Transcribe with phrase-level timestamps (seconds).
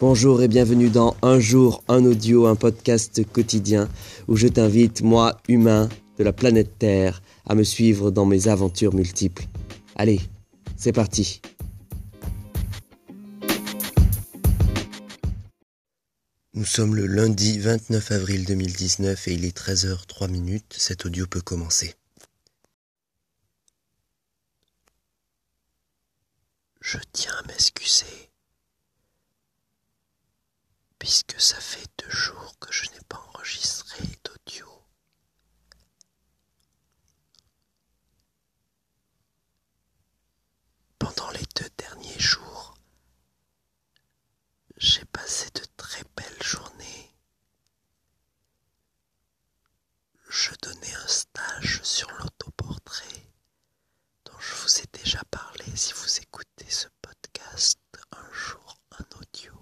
[0.00, 3.88] Bonjour et bienvenue dans Un jour, un audio, un podcast quotidien
[4.28, 8.94] où je t'invite, moi, humain de la planète Terre, à me suivre dans mes aventures
[8.94, 9.44] multiples.
[9.96, 10.20] Allez,
[10.76, 11.42] c'est parti.
[16.54, 20.76] Nous sommes le lundi 29 avril 2019 et il est 13h03 minutes.
[20.78, 21.96] Cet audio peut commencer.
[26.80, 28.28] Je tiens à m'excuser
[30.98, 34.66] puisque ça fait deux jours que je n'ai pas enregistré d'audio.
[40.98, 42.74] Pendant les deux derniers jours,
[44.76, 47.14] j'ai passé de très belles journées.
[50.28, 53.32] Je donnais un stage sur l'autoportrait
[54.24, 57.78] dont je vous ai déjà parlé si vous écoutez ce podcast
[58.12, 59.52] un jour un audio.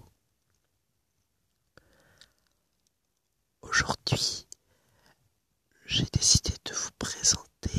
[3.61, 4.47] Aujourd'hui,
[5.85, 7.71] j'ai décidé de vous présenter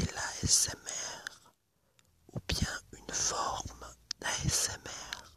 [2.32, 3.84] ou bien une forme
[4.18, 5.34] d'ASMR.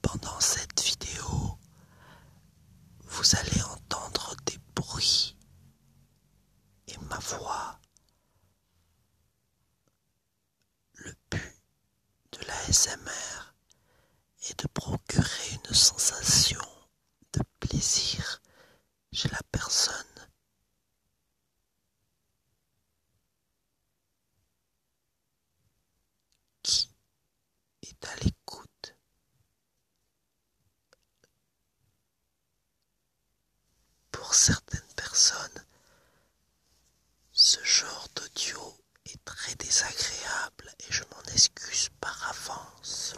[0.00, 1.56] Pendant cette vidéo,
[3.04, 5.36] vous allez entendre des bruits
[6.88, 7.78] et ma voix.
[10.94, 11.62] Le but
[12.32, 13.54] de l'ASMR
[14.48, 16.60] est de procurer une sensation
[17.34, 18.42] de plaisir
[19.12, 20.02] chez la personne.
[26.62, 26.88] qui
[27.82, 28.96] est à l'écoute.
[34.10, 35.64] Pour certaines personnes,
[37.32, 38.60] ce genre d'audio
[39.06, 43.14] est très désagréable et je m'en excuse par avance.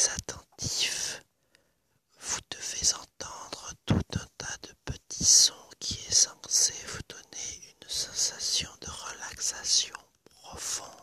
[0.00, 1.22] attentif,
[2.20, 7.88] vous devez entendre tout un tas de petits sons qui est censé vous donner une
[7.88, 11.01] sensation de relaxation profonde.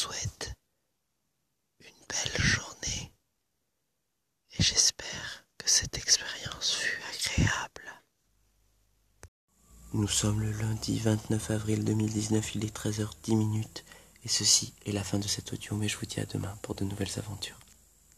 [0.00, 0.54] Souhaite
[1.80, 3.12] une belle journée
[4.52, 8.02] et j'espère que cette expérience fut agréable.
[9.92, 13.82] Nous sommes le lundi 29 avril 2019, il est 13h10
[14.24, 16.74] et ceci est la fin de cet audio, mais je vous dis à demain pour
[16.74, 17.59] de nouvelles aventures.